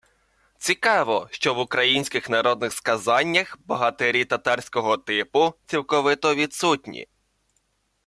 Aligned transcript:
Цікаво, 0.57 1.27
що 1.31 1.53
в 1.53 1.59
українських 1.59 2.29
народних 2.29 2.73
сказаннях 2.73 3.57
богатирі 3.65 4.25
татарського 4.25 4.97
типу 4.97 5.53
цілковито 5.65 6.35
відсутні 6.35 7.07